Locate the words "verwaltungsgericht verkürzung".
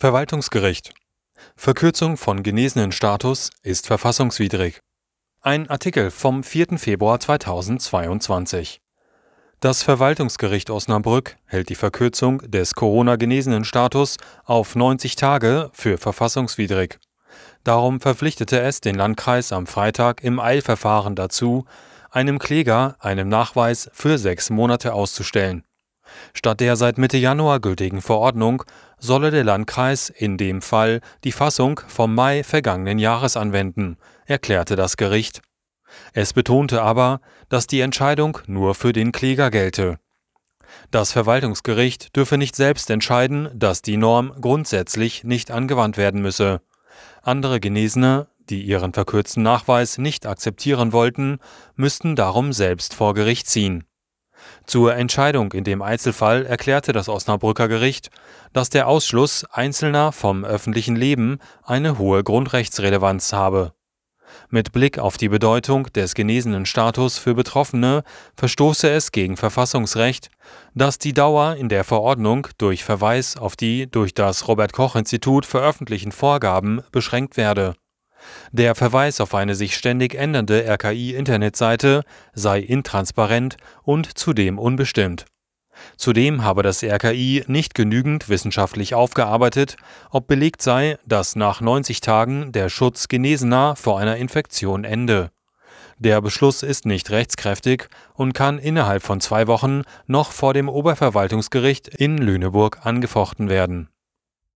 0.00-2.16